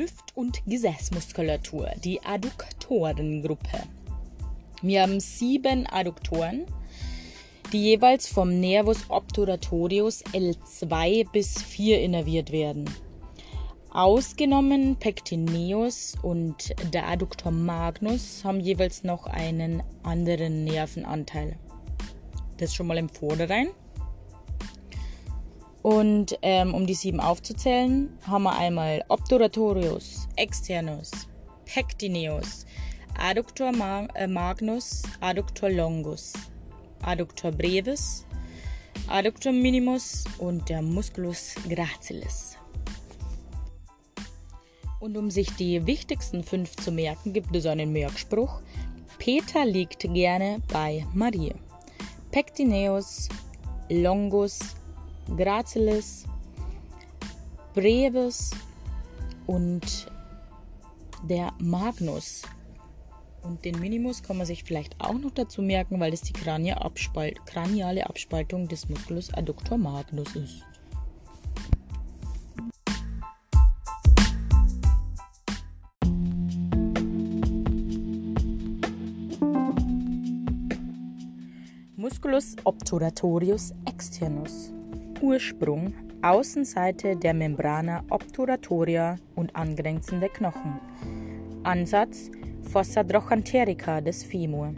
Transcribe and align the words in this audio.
Hüft- 0.00 0.34
und 0.34 0.62
Gesäßmuskulatur, 0.66 1.90
die 2.02 2.22
Adduktorengruppe. 2.22 3.82
Wir 4.80 5.02
haben 5.02 5.20
sieben 5.20 5.86
Adduktoren, 5.86 6.64
die 7.70 7.82
jeweils 7.82 8.26
vom 8.26 8.60
Nervus 8.60 9.10
obturatorius 9.10 10.24
L2 10.32 11.30
bis 11.30 11.62
4 11.62 12.00
innerviert 12.00 12.50
werden. 12.50 12.88
Ausgenommen 13.90 14.96
Pectineus 14.96 16.14
und 16.22 16.74
der 16.94 17.06
Adduktor 17.06 17.52
magnus 17.52 18.42
haben 18.42 18.60
jeweils 18.60 19.04
noch 19.04 19.26
einen 19.26 19.82
anderen 20.02 20.64
Nervenanteil. 20.64 21.58
Das 22.56 22.74
schon 22.74 22.86
mal 22.86 22.96
im 22.96 23.10
Vorderrhein. 23.10 23.68
Und 25.82 26.38
ähm, 26.42 26.74
um 26.74 26.86
die 26.86 26.94
sieben 26.94 27.20
aufzuzählen, 27.20 28.10
haben 28.26 28.42
wir 28.42 28.56
einmal 28.56 29.02
Obturatorius, 29.08 30.28
Externus, 30.36 31.10
Pectineus, 31.64 32.66
Adductor 33.18 33.72
äh, 34.14 34.26
magnus, 34.26 35.02
Adductor 35.20 35.70
longus, 35.70 36.34
Adductor 37.02 37.50
brevis, 37.50 38.26
Adductor 39.08 39.52
minimus 39.52 40.24
und 40.38 40.68
der 40.68 40.82
Musculus 40.82 41.54
gracilis. 41.68 42.56
Und 45.00 45.16
um 45.16 45.30
sich 45.30 45.50
die 45.56 45.86
wichtigsten 45.86 46.44
fünf 46.44 46.76
zu 46.76 46.92
merken, 46.92 47.32
gibt 47.32 47.56
es 47.56 47.64
einen 47.64 47.90
Merkspruch. 47.90 48.60
Peter 49.18 49.64
liegt 49.64 50.00
gerne 50.12 50.60
bei 50.70 51.06
Marie. 51.14 51.54
Pectineus, 52.30 53.28
longus, 53.88 54.58
gracilis, 55.36 56.24
brevis 57.74 58.50
und 59.46 60.10
der 61.28 61.52
Magnus. 61.58 62.42
Und 63.42 63.64
den 63.64 63.80
Minimus 63.80 64.22
kann 64.22 64.36
man 64.36 64.46
sich 64.46 64.64
vielleicht 64.64 65.00
auch 65.00 65.14
noch 65.14 65.30
dazu 65.30 65.62
merken, 65.62 65.98
weil 65.98 66.10
das 66.10 66.20
die 66.20 66.32
kraniale 66.32 68.06
Abspaltung 68.06 68.68
des 68.68 68.88
Musculus 68.88 69.32
adductor 69.32 69.78
magnus 69.78 70.36
ist. 70.36 70.62
Musculus 81.96 82.56
obturatorius 82.64 83.72
externus. 83.86 84.72
Ursprung 85.22 85.92
Außenseite 86.22 87.16
der 87.16 87.34
Membrana 87.34 88.04
obturatoria 88.10 89.16
und 89.34 89.54
angrenzende 89.54 90.28
Knochen. 90.28 90.80
Ansatz 91.62 92.30
Fossa 92.62 93.04
trochanterica 93.04 94.00
des 94.00 94.24
Femur. 94.24 94.74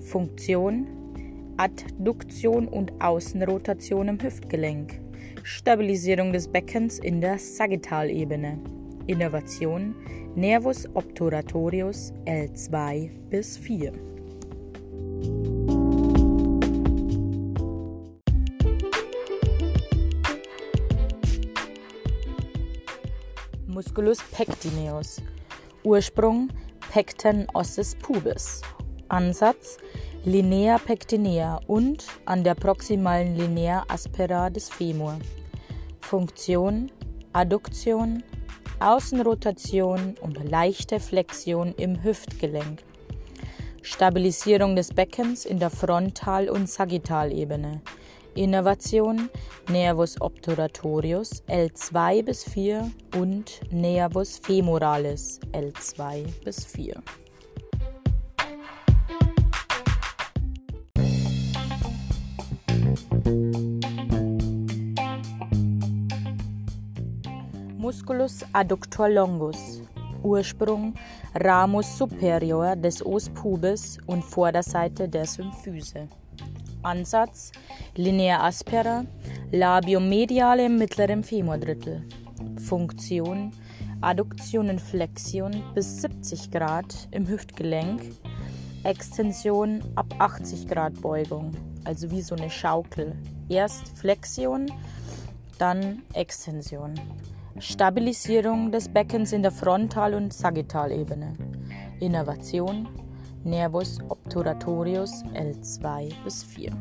Funktion 0.00 0.86
Adduktion 1.56 2.68
und 2.68 2.92
Außenrotation 3.00 4.08
im 4.08 4.22
Hüftgelenk. 4.22 5.00
Stabilisierung 5.42 6.32
des 6.32 6.48
Beckens 6.48 6.98
in 6.98 7.20
der 7.20 7.38
Sagittalebene. 7.38 8.58
Innovation 9.06 9.94
Nervus 10.34 10.88
obturatorius 10.94 12.12
L2 12.26 13.10
bis 13.30 13.56
4. 13.56 14.13
Musculus 23.94 24.18
pectineus. 24.32 25.22
Ursprung 25.84 26.48
Pecten 26.90 27.46
ossis 27.54 27.94
pubis. 27.94 28.60
Ansatz 29.08 29.76
Linea 30.24 30.78
pectinea 30.78 31.60
und 31.68 32.04
an 32.24 32.42
der 32.42 32.56
proximalen 32.56 33.36
Linea 33.36 33.84
aspera 33.86 34.50
des 34.50 34.68
Femur. 34.68 35.16
Funktion 36.00 36.90
Adduktion, 37.32 38.24
Außenrotation 38.80 40.16
und 40.20 40.42
leichte 40.42 40.98
Flexion 40.98 41.72
im 41.76 42.02
Hüftgelenk. 42.02 42.82
Stabilisierung 43.82 44.74
des 44.74 44.92
Beckens 44.92 45.44
in 45.44 45.60
der 45.60 45.70
Frontal- 45.70 46.50
und 46.50 46.68
Sagittalebene. 46.68 47.80
Innervation 48.34 49.30
Nervus 49.68 50.20
obturatorius 50.20 51.42
L2 51.48 52.24
bis 52.24 52.44
4 52.44 52.90
und 53.16 53.60
Nervus 53.70 54.38
femoralis 54.38 55.40
L2 55.52 56.24
bis 56.44 56.64
4. 56.64 57.02
Musculus 67.78 68.44
adductor 68.52 69.08
longus 69.08 69.82
Ursprung 70.24 70.94
Ramus 71.34 71.98
superior 71.98 72.76
des 72.76 73.04
Os 73.04 73.28
pubis 73.28 73.98
und 74.06 74.24
Vorderseite 74.24 75.08
der 75.08 75.26
Symphyse. 75.26 76.08
Ansatz 76.84 77.52
Linea 77.96 78.42
aspera, 78.42 79.04
Labium 79.50 80.08
mediale 80.08 80.66
im 80.66 80.78
mittleren 80.78 81.24
Femordrittel. 81.24 82.02
Funktion 82.58 83.52
Adduktion 84.04 84.68
und 84.68 84.82
Flexion 84.82 85.62
bis 85.74 86.02
70 86.02 86.50
Grad 86.50 87.08
im 87.10 87.26
Hüftgelenk, 87.26 88.02
Extension 88.82 89.82
ab 89.94 90.14
80 90.18 90.68
Grad 90.68 91.00
Beugung, 91.00 91.52
also 91.84 92.10
wie 92.10 92.20
so 92.20 92.34
eine 92.34 92.50
Schaukel. 92.50 93.16
Erst 93.48 93.96
Flexion, 93.96 94.70
dann 95.58 96.02
Extension. 96.12 96.94
Stabilisierung 97.58 98.72
des 98.72 98.88
Beckens 98.90 99.32
in 99.32 99.40
der 99.40 99.52
Frontal- 99.52 100.12
und 100.12 100.34
Sagittalebene. 100.34 101.32
Innervation 102.00 102.86
Nervus 103.44 103.98
obturatorius 104.08 105.22
L2 105.36 106.08
bis 106.24 106.42
4. 106.44 106.72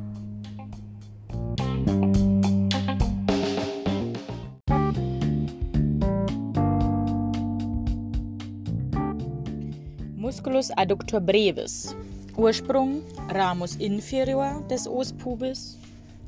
Musculus 10.16 10.72
adductor 10.78 11.20
brevis. 11.20 11.98
Ursprung 12.38 13.04
Ramus 13.28 13.76
inferior 13.76 14.64
des 14.70 14.88
Os 14.88 15.12
pubis. 15.12 15.78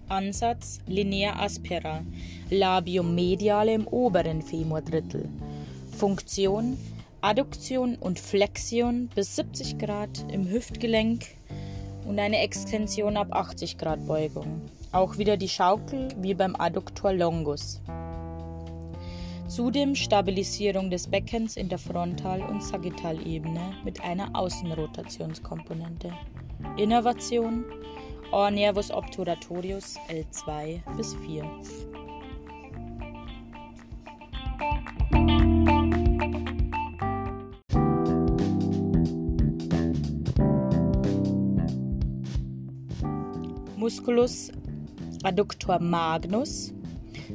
Ansatz 0.09 0.81
Linea 0.85 1.31
aspera. 1.39 2.03
Labium 2.51 3.15
mediale 3.15 3.73
im 3.73 3.87
oberen 3.87 4.41
Femordrittel. 4.41 5.29
Funktion 5.95 6.77
Adduktion 7.25 7.95
und 7.95 8.19
Flexion 8.19 9.09
bis 9.15 9.35
70 9.35 9.79
Grad 9.79 10.31
im 10.31 10.47
Hüftgelenk 10.47 11.25
und 12.07 12.19
eine 12.19 12.37
Extension 12.37 13.17
ab 13.17 13.29
80 13.31 13.79
Grad 13.79 14.05
Beugung. 14.05 14.61
Auch 14.91 15.17
wieder 15.17 15.35
die 15.35 15.49
Schaukel 15.49 16.09
wie 16.21 16.35
beim 16.35 16.55
Adduktor 16.55 17.13
longus. 17.13 17.81
Zudem 19.47 19.95
Stabilisierung 19.95 20.91
des 20.91 21.07
Beckens 21.07 21.57
in 21.57 21.67
der 21.67 21.79
Frontal- 21.79 22.43
und 22.43 22.61
Sagittalebene 22.61 23.73
mit 23.83 24.03
einer 24.03 24.29
Außenrotationskomponente. 24.35 26.13
Innervation 26.77 27.65
Or 28.31 28.51
nervus 28.51 28.91
obturatorius 28.91 29.95
L2 30.09 30.81
bis 30.95 31.15
4. 31.25 31.43
Musculus 43.85 44.51
adductor 45.23 45.79
magnus, 45.79 46.73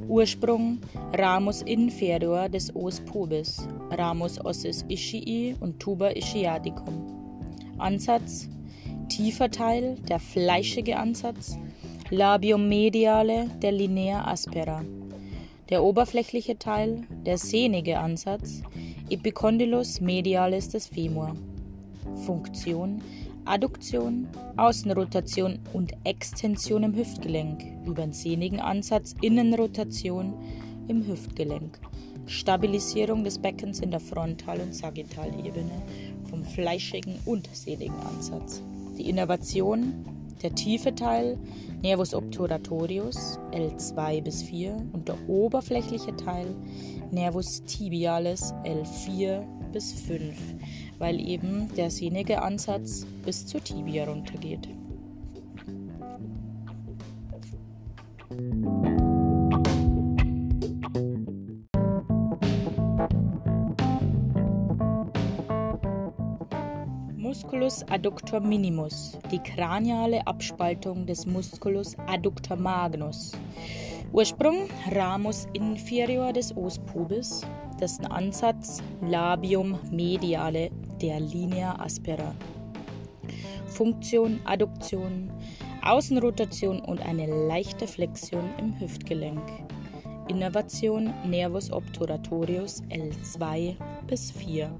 Ursprung 0.08 0.80
Ramus 1.12 1.62
inferior 1.62 2.48
des 2.48 2.74
Os 2.74 2.98
pubis, 2.98 3.68
Ramus 3.92 4.44
ossis 4.44 4.84
ischii 4.88 5.54
und 5.60 5.78
Tuba 5.78 6.08
ischiaticum. 6.10 6.96
Ansatz 7.78 8.48
tiefer 9.08 9.48
Teil, 9.52 9.94
der 10.08 10.18
fleischige 10.18 10.96
Ansatz, 10.96 11.56
Labium 12.10 12.68
mediale 12.68 13.46
der 13.62 13.70
Linea 13.70 14.26
aspera. 14.26 14.82
Der 15.68 15.84
oberflächliche 15.84 16.58
Teil, 16.58 17.04
der 17.24 17.38
sehnige 17.38 18.00
Ansatz, 18.00 18.62
Epicondylus 19.08 20.00
medialis 20.00 20.68
des 20.68 20.88
Femur. 20.88 21.36
Funktion 22.26 23.00
Adduktion, 23.44 24.28
Außenrotation 24.56 25.58
und 25.72 25.92
Extension 26.04 26.82
im 26.82 26.94
Hüftgelenk, 26.94 27.64
über 27.86 28.02
den 28.02 28.12
sehnigen 28.12 28.60
Ansatz 28.60 29.14
Innenrotation 29.20 30.34
im 30.88 31.06
Hüftgelenk, 31.06 31.80
Stabilisierung 32.26 33.24
des 33.24 33.38
Beckens 33.38 33.80
in 33.80 33.90
der 33.90 34.00
Frontal- 34.00 34.60
und 34.60 34.74
Sagittalebene 34.74 35.82
vom 36.28 36.44
fleischigen 36.44 37.18
und 37.24 37.48
seligen 37.52 37.98
Ansatz. 38.00 38.62
Die 38.98 39.08
Innervation, 39.08 40.04
der 40.42 40.54
tiefe 40.54 40.94
Teil, 40.94 41.38
Nervus 41.82 42.14
obturatorius, 42.14 43.38
L2 43.52 44.22
bis 44.22 44.42
4 44.42 44.76
und 44.92 45.08
der 45.08 45.16
oberflächliche 45.28 46.14
Teil, 46.16 46.54
Nervus 47.10 47.62
tibialis, 47.64 48.52
L4 48.64 49.44
bis 49.72 49.92
5, 49.92 50.36
weil 50.98 51.20
eben 51.20 51.68
der 51.76 51.90
sehnige 51.90 52.42
Ansatz 52.42 53.06
bis 53.24 53.46
zur 53.46 53.62
Tibia 53.62 54.04
runtergeht. 54.04 54.68
Musculus 67.16 67.84
adductor 67.88 68.40
minimus, 68.40 69.18
die 69.30 69.38
kraniale 69.38 70.26
Abspaltung 70.26 71.06
des 71.06 71.26
Musculus 71.26 71.96
adductor 72.06 72.56
magnus. 72.56 73.32
Ursprung 74.12 74.68
Ramus 74.90 75.46
inferior 75.52 76.32
des 76.32 76.56
Os 76.56 76.78
pubis, 76.78 77.42
dessen 77.80 78.06
Ansatz 78.06 78.82
Labium 79.00 79.78
mediale 79.90 80.70
der 81.00 81.20
Linea 81.20 81.78
aspera. 81.80 82.34
Funktion 83.66 84.40
Adduktion, 84.44 85.30
Außenrotation 85.82 86.80
und 86.80 87.00
eine 87.00 87.26
leichte 87.46 87.86
Flexion 87.86 88.44
im 88.58 88.78
Hüftgelenk. 88.78 89.42
Innervation 90.28 91.12
Nervus 91.26 91.72
obturatorius 91.72 92.82
L2 92.90 93.76
bis 94.06 94.30
4. 94.30 94.70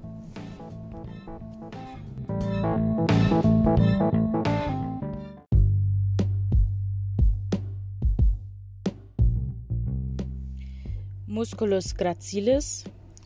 Musculus 11.41 11.95
gracilis, 11.95 12.83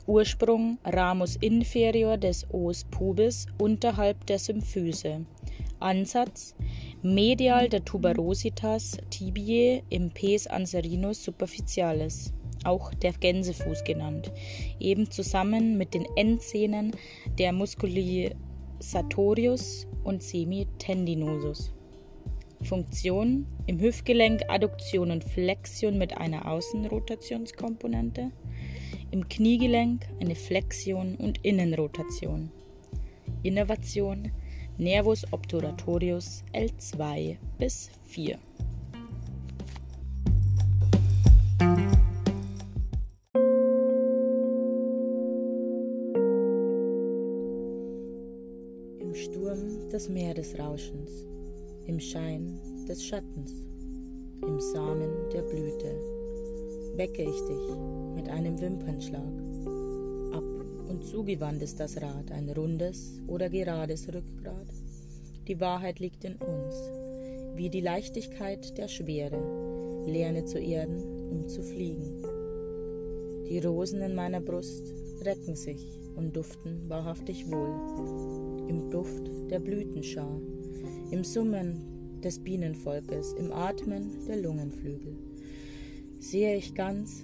Ursprung 0.07 0.77
Ramus 0.85 1.35
inferior 1.41 2.15
des 2.15 2.47
Os 2.50 2.85
pubis 2.85 3.45
unterhalb 3.57 4.25
der 4.25 4.39
Symphyse. 4.39 5.25
Ansatz 5.81 6.56
medial 7.01 7.67
der 7.67 7.83
Tuberositas 7.83 8.97
tibiae 9.09 9.83
im 9.89 10.12
Pes 10.12 10.47
anserinus 10.47 11.25
superficialis, 11.25 12.33
auch 12.63 12.94
der 12.94 13.12
Gänsefuß 13.12 13.83
genannt, 13.83 14.31
eben 14.79 15.12
zusammen 15.12 15.77
mit 15.77 15.94
den 15.94 16.06
Endzähnen 16.15 16.95
der 17.38 17.51
Musculi 17.51 18.33
sartorius 18.79 19.88
und 20.06 20.23
semitendinosus. 20.23 21.75
Funktion 22.65 23.45
im 23.67 23.79
Hüftgelenk 23.79 24.41
Adduktion 24.50 25.12
und 25.12 25.23
Flexion 25.23 25.97
mit 25.97 26.17
einer 26.17 26.51
Außenrotationskomponente, 26.51 28.31
im 29.12 29.29
Kniegelenk 29.29 30.06
eine 30.19 30.35
Flexion 30.35 31.15
und 31.15 31.44
Innenrotation. 31.45 32.51
Innervation 33.44 34.31
Nervus 34.77 35.25
obturatorius 35.31 36.44
L2 36.53 37.38
bis 37.57 37.89
4. 38.03 38.39
das 49.95 50.09
Meer 50.09 50.33
des 50.33 50.59
Rauschens, 50.59 51.25
im 51.87 51.99
Schein 51.99 52.59
des 52.87 53.03
Schattens, 53.03 53.63
im 54.41 54.59
Samen 54.59 55.29
der 55.31 55.43
Blüte, 55.43 55.95
wecke 56.95 57.23
ich 57.23 57.41
dich 57.41 57.75
mit 58.15 58.29
einem 58.29 58.59
Wimpernschlag. 58.59 59.21
Ab 60.33 60.43
und 60.89 61.05
zugewandt 61.05 61.61
ist 61.61 61.79
das 61.79 62.01
Rad, 62.01 62.31
ein 62.31 62.49
rundes 62.49 63.21
oder 63.27 63.49
gerades 63.49 64.07
Rückgrat. 64.07 64.67
Die 65.47 65.59
Wahrheit 65.59 65.99
liegt 65.99 66.23
in 66.23 66.35
uns, 66.37 66.75
wie 67.55 67.69
die 67.69 67.81
Leichtigkeit 67.81 68.77
der 68.77 68.88
Schwere, 68.88 70.03
lerne 70.07 70.45
zu 70.45 70.57
erden, 70.57 71.03
um 71.29 71.47
zu 71.47 71.61
fliegen. 71.61 72.23
Die 73.47 73.59
Rosen 73.59 74.01
in 74.01 74.15
meiner 74.15 74.41
Brust 74.41 74.91
recken 75.23 75.55
sich 75.55 75.99
und 76.15 76.35
duften 76.35 76.89
wahrhaftig 76.89 77.45
wohl 77.51 78.67
im 78.67 78.89
Duft 78.89 79.29
der 79.51 79.59
Blütenschar, 79.59 80.41
im 81.11 81.23
Summen 81.23 82.21
des 82.23 82.39
Bienenvolkes, 82.39 83.33
im 83.33 83.51
Atmen 83.51 84.11
der 84.27 84.37
Lungenflügel. 84.37 85.15
Sehe 86.19 86.55
ich 86.55 86.73
ganz 86.73 87.23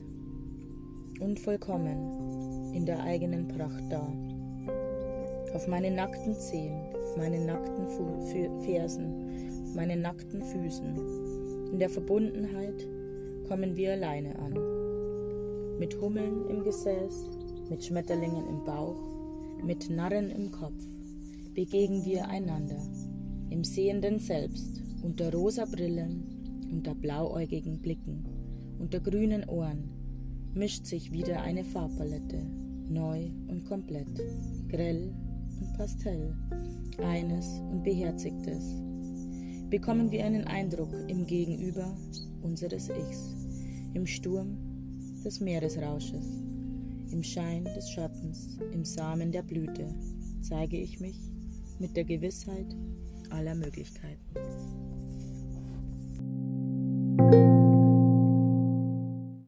und 1.20 1.40
vollkommen 1.40 2.74
in 2.74 2.86
der 2.86 3.02
eigenen 3.02 3.48
Pracht 3.48 3.84
da. 3.90 4.08
Auf 5.54 5.68
meinen 5.68 5.96
nackten 5.96 6.36
Zehen, 6.36 6.80
auf 6.94 7.18
meinen 7.18 7.46
nackten 7.46 7.88
Fu 7.90 8.06
Fersen, 8.64 9.64
auf 9.64 9.76
meinen 9.76 10.02
nackten 10.02 10.44
Füßen. 10.44 11.72
In 11.72 11.80
der 11.80 11.90
Verbundenheit 11.90 12.88
kommen 13.48 13.76
wir 13.76 13.94
alleine 13.94 14.38
an. 14.40 14.58
Mit 15.80 16.00
Hummeln 16.00 16.48
im 16.50 16.64
Gesäß, 16.64 17.30
mit 17.70 17.84
Schmetterlingen 17.84 18.48
im 18.48 18.64
Bauch, 18.64 19.02
mit 19.64 19.90
Narren 19.90 20.30
im 20.30 20.52
Kopf 20.52 20.88
begegnen 21.54 22.06
wir 22.06 22.28
einander, 22.28 22.82
im 23.52 23.66
sehenden 23.66 24.18
Selbst, 24.18 24.82
unter 25.04 25.32
rosa 25.34 25.66
Brillen, 25.66 26.24
unter 26.72 26.96
blauäugigen 26.96 27.80
Blicken, 27.82 28.24
unter 28.80 29.02
grünen 29.02 29.44
Ohren, 29.50 29.90
mischt 30.54 30.86
sich 30.86 31.12
wieder 31.12 31.42
eine 31.42 31.66
Farbpalette, 31.66 32.46
neu 32.90 33.30
und 33.50 33.66
komplett, 33.66 34.08
grell 34.70 35.14
und 35.60 35.74
pastell, 35.78 36.34
eines 37.04 37.60
und 37.72 37.84
beherzigtes. 37.84 38.64
Bekommen 39.70 40.12
wir 40.12 40.26
einen 40.26 40.46
Eindruck 40.46 40.94
im 41.08 41.28
Gegenüber 41.28 41.94
unseres 42.42 42.90
Ichs, 42.90 43.36
im 43.94 44.08
Sturm 44.08 44.58
des 45.26 45.42
Meeresrausches, 45.42 46.26
im 47.12 47.22
Schein 47.22 47.66
des 47.66 47.90
Schattens, 47.90 48.58
im 48.72 48.86
Samen 48.86 49.32
der 49.32 49.44
Blüte, 49.44 49.94
zeige 50.42 50.78
ich 50.78 51.02
mich 51.02 51.20
mit 51.80 51.98
der 51.98 52.06
Gewissheit 52.06 52.76
aller 53.32 53.56
Möglichkeiten. 53.56 54.91